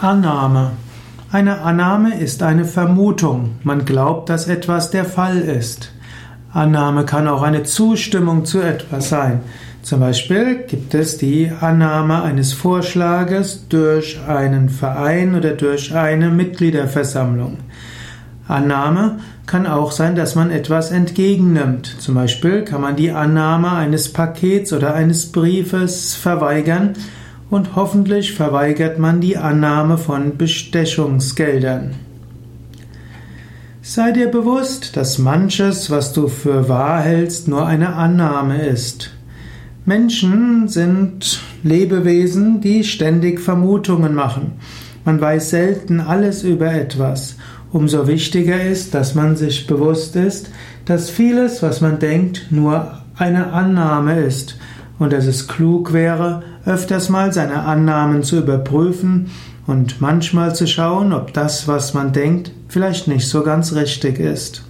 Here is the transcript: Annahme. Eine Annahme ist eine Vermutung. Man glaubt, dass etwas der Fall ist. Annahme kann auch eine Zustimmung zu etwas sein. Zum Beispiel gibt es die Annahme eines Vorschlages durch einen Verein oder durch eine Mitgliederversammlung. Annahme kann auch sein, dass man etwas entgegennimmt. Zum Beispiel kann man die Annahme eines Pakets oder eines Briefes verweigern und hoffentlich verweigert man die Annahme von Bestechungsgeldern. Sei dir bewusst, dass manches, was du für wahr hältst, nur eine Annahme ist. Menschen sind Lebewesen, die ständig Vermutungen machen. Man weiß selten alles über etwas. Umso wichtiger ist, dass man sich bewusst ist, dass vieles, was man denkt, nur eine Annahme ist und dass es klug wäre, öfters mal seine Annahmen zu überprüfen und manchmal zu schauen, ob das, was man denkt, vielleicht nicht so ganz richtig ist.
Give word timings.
Annahme. 0.00 0.72
Eine 1.32 1.62
Annahme 1.62 2.18
ist 2.18 2.42
eine 2.42 2.66
Vermutung. 2.66 3.54
Man 3.62 3.86
glaubt, 3.86 4.28
dass 4.28 4.46
etwas 4.46 4.90
der 4.90 5.06
Fall 5.06 5.38
ist. 5.38 5.90
Annahme 6.52 7.06
kann 7.06 7.26
auch 7.26 7.40
eine 7.40 7.62
Zustimmung 7.62 8.44
zu 8.44 8.60
etwas 8.60 9.08
sein. 9.08 9.40
Zum 9.80 10.00
Beispiel 10.00 10.64
gibt 10.66 10.92
es 10.94 11.16
die 11.16 11.50
Annahme 11.60 12.22
eines 12.22 12.52
Vorschlages 12.52 13.68
durch 13.68 14.20
einen 14.28 14.68
Verein 14.68 15.34
oder 15.34 15.52
durch 15.52 15.94
eine 15.94 16.28
Mitgliederversammlung. 16.28 17.56
Annahme 18.48 19.18
kann 19.46 19.66
auch 19.66 19.92
sein, 19.92 20.14
dass 20.14 20.34
man 20.34 20.50
etwas 20.50 20.90
entgegennimmt. 20.90 21.86
Zum 22.00 22.16
Beispiel 22.16 22.64
kann 22.64 22.82
man 22.82 22.96
die 22.96 23.12
Annahme 23.12 23.72
eines 23.72 24.12
Pakets 24.12 24.74
oder 24.74 24.94
eines 24.94 25.32
Briefes 25.32 26.14
verweigern 26.14 26.92
und 27.50 27.76
hoffentlich 27.76 28.34
verweigert 28.34 28.98
man 28.98 29.20
die 29.20 29.36
Annahme 29.36 29.98
von 29.98 30.36
Bestechungsgeldern. 30.36 31.94
Sei 33.82 34.10
dir 34.10 34.26
bewusst, 34.26 34.96
dass 34.96 35.18
manches, 35.18 35.90
was 35.90 36.12
du 36.12 36.26
für 36.26 36.68
wahr 36.68 37.00
hältst, 37.00 37.46
nur 37.46 37.66
eine 37.66 37.94
Annahme 37.94 38.66
ist. 38.66 39.12
Menschen 39.84 40.66
sind 40.66 41.40
Lebewesen, 41.62 42.60
die 42.60 42.82
ständig 42.82 43.38
Vermutungen 43.38 44.14
machen. 44.14 44.54
Man 45.04 45.20
weiß 45.20 45.50
selten 45.50 46.00
alles 46.00 46.42
über 46.42 46.72
etwas. 46.72 47.36
Umso 47.70 48.08
wichtiger 48.08 48.60
ist, 48.60 48.94
dass 48.94 49.14
man 49.14 49.36
sich 49.36 49.68
bewusst 49.68 50.16
ist, 50.16 50.50
dass 50.84 51.08
vieles, 51.08 51.62
was 51.62 51.80
man 51.80 52.00
denkt, 52.00 52.48
nur 52.50 52.98
eine 53.16 53.52
Annahme 53.52 54.18
ist 54.18 54.58
und 54.98 55.12
dass 55.12 55.26
es 55.26 55.46
klug 55.46 55.92
wäre, 55.92 56.42
öfters 56.66 57.08
mal 57.08 57.32
seine 57.32 57.62
Annahmen 57.62 58.22
zu 58.22 58.38
überprüfen 58.38 59.30
und 59.66 60.00
manchmal 60.00 60.54
zu 60.54 60.66
schauen, 60.66 61.12
ob 61.12 61.32
das, 61.32 61.66
was 61.66 61.94
man 61.94 62.12
denkt, 62.12 62.50
vielleicht 62.68 63.08
nicht 63.08 63.28
so 63.28 63.42
ganz 63.42 63.72
richtig 63.72 64.18
ist. 64.18 64.65